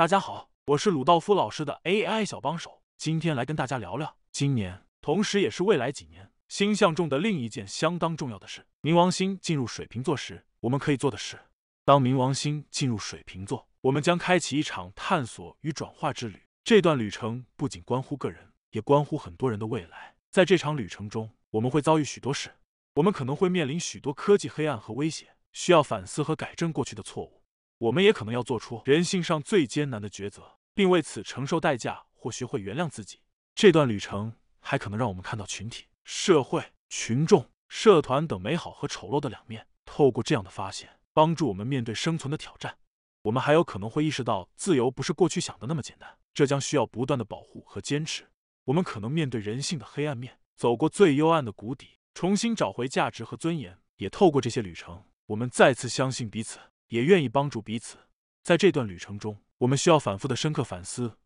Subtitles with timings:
[0.00, 8.64] 大家好，我是鲁道夫老师的 AI 小帮手，今天来跟大家聊聊今年，同时也是未来几年星象中的另一件相当重要的事。
[8.80, 11.38] 冥王星进入水瓶座时，我们可以做的事。
[11.84, 16.44] 当冥王星进入水瓶座，我们将开启一场探索与转化之旅。
[16.64, 20.16] 这段旅程不仅关乎个人，也关乎很多人的未来。
[20.30, 22.54] 在这场旅程中，我们会遭遇许多事，
[22.94, 27.39] 我们可能会面临许多科技黑暗和威胁，需要反思和改正过去的错误。
[27.80, 33.20] 我们也可能要做出人性上最艰难的抉择，并为此承受代价或学会原谅自己。
[33.54, 39.66] 这段旅程还可能让我们看到群体、社会、群众、社团等美好和丑陋的两面。
[39.86, 42.76] 透过这样的发现，帮助我们面对生存的挑战。
[43.22, 48.28] 我们还有可能会意识到，自由不是过去想的那么简单，这将需要不断的保护和坚持。
[48.64, 53.78] 我们可能面对人性的黑暗面，走过最幽暗的谷底，重新找回价值和尊严。
[53.96, 56.58] 也透过这些旅程，我们再次相信彼此，
[56.90, 57.96] 也愿意帮助彼此。
[58.44, 61.16] 在这段旅程中，我们需要反复的深刻反思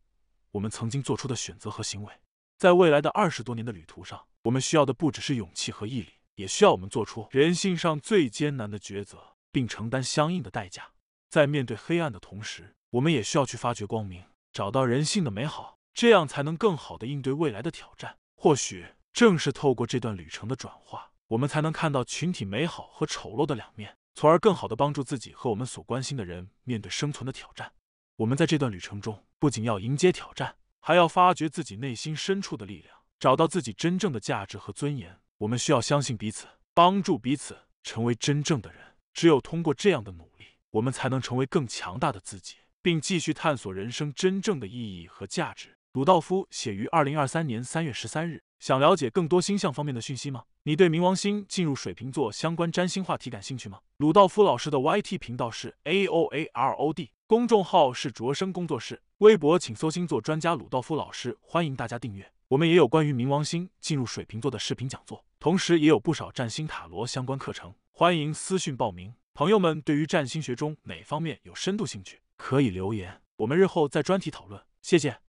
[0.53, 2.13] 我们曾经做出的选择和行为。
[2.57, 10.93] 在未来的二十多年的旅途上，我们需要的不只是勇气和毅力，也需要我们做出人性上最艰难的抉择，并承担相应的代价。
[11.29, 18.19] 在面对黑暗的同时，我们也需要去发掘光明，找到人性的美好，这样才能更好的应对未来的挑战。
[18.37, 27.73] 或许正是透过这段旅程的转化，我们才能看到群体美好和丑陋的两面，从而更好的帮助自己和我们所关心的人面对生存的挑战。
[28.17, 35.19] 我们在这段旅程中，不仅要迎接挑战，还要发掘自己内心深处的力量，找到自己真正的价值和尊严。
[35.39, 38.95] 我们需要相信彼此，帮助彼此，成为真正的人。
[39.13, 45.77] 只有通过这样的努力，我们才能成为更强大的自己，并继续探索人生真正的意义和价值。
[45.93, 48.45] 鲁道夫写于二零二三年三月十三日。
[48.65, 50.45] 想了解更多星象方面的讯息吗？
[50.63, 53.81] 你对冥王星进入水瓶座相关占星话题感兴趣吗？
[53.99, 62.33] 鲁道夫老师的 YT 频道是 AOAROD，公众号是卓生工作室，微博请搜星座专家鲁道夫老师，欢迎大家订阅。
[62.49, 69.13] 我们也有关于冥王星进入水瓶座的视频讲座，同时也有不少占星塔罗相关课程，欢迎私讯报名。
[69.35, 74.59] 朋友们对于占星学中哪方面有深度兴趣，可以留言，我们日后再专题讨论。
[74.81, 75.24] 谢谢。